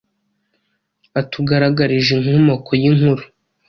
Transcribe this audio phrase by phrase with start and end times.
[1.21, 3.23] atugaragarije inkomoko y’inkuru.